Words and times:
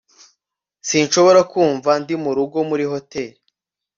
sinshobora 0.87 1.41
kumva 1.51 1.91
ndi 2.01 2.15
murugo 2.23 2.57
muri 2.69 2.85
hoteri 2.91 3.37